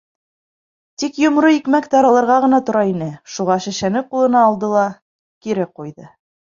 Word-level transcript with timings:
Тик 1.03 1.19
йомро 1.23 1.51
икмәк 1.57 1.89
таралырға 1.91 2.39
ғына 2.47 2.61
тора 2.71 2.83
ине, 2.95 3.11
шуға 3.37 3.61
шешәне 3.69 4.05
ҡулына 4.11 4.45
алды 4.51 4.75
ла... 4.77 4.85
кире 5.47 5.75
ҡуйҙы. 5.81 6.15